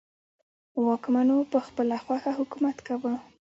واکمنو 0.85 1.37
په 1.51 1.59
خپله 1.67 1.95
خوښه 2.03 2.31
حکومت 2.39 2.77
کاوه. 2.87 3.13